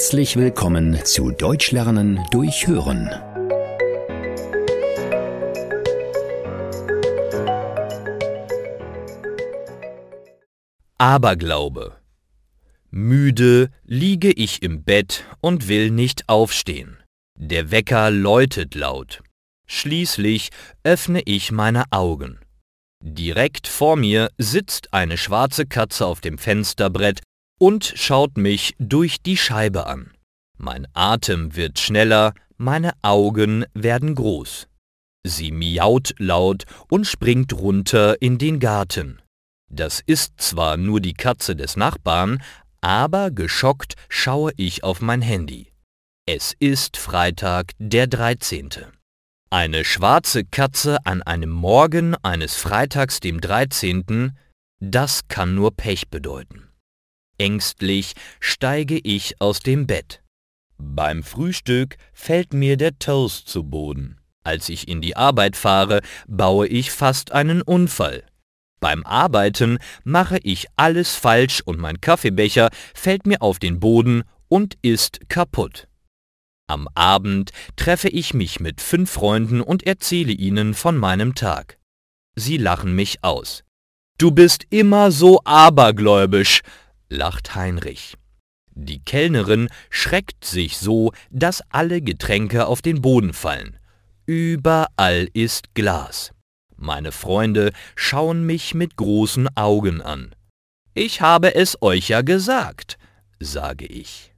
[0.00, 3.10] Herzlich willkommen zu Deutsch lernen durch Hören.
[10.96, 11.98] Aberglaube.
[12.88, 16.96] Müde liege ich im Bett und will nicht aufstehen.
[17.38, 19.22] Der Wecker läutet laut.
[19.66, 20.48] Schließlich
[20.82, 22.40] öffne ich meine Augen.
[23.02, 27.20] Direkt vor mir sitzt eine schwarze Katze auf dem Fensterbrett
[27.60, 30.12] und schaut mich durch die Scheibe an.
[30.56, 34.66] Mein Atem wird schneller, meine Augen werden groß.
[35.26, 39.20] Sie miaut laut und springt runter in den Garten.
[39.70, 42.42] Das ist zwar nur die Katze des Nachbarn,
[42.80, 45.70] aber geschockt schaue ich auf mein Handy.
[46.26, 48.70] Es ist Freitag, der 13.
[49.50, 54.32] Eine schwarze Katze an einem Morgen eines Freitags dem 13.
[54.80, 56.69] Das kann nur Pech bedeuten.
[57.40, 60.22] Ängstlich steige ich aus dem Bett.
[60.76, 64.18] Beim Frühstück fällt mir der Toast zu Boden.
[64.44, 68.24] Als ich in die Arbeit fahre, baue ich fast einen Unfall.
[68.78, 74.76] Beim Arbeiten mache ich alles falsch und mein Kaffeebecher fällt mir auf den Boden und
[74.82, 75.88] ist kaputt.
[76.66, 81.78] Am Abend treffe ich mich mit fünf Freunden und erzähle ihnen von meinem Tag.
[82.36, 83.64] Sie lachen mich aus.
[84.18, 86.60] Du bist immer so abergläubisch,
[87.10, 88.16] lacht Heinrich.
[88.74, 93.76] Die Kellnerin schreckt sich so, dass alle Getränke auf den Boden fallen.
[94.24, 96.32] Überall ist Glas.
[96.76, 100.34] Meine Freunde schauen mich mit großen Augen an.
[100.94, 102.96] Ich habe es euch ja gesagt,
[103.38, 104.32] sage ich.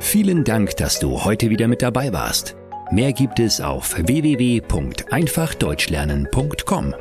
[0.00, 2.56] Vielen Dank, dass du heute wieder mit dabei warst.
[2.90, 6.94] Mehr gibt es auf www.einfachdeutschlernen.com.